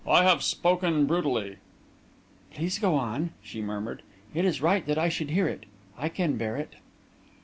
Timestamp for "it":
4.33-4.45, 5.47-5.67, 6.57-6.73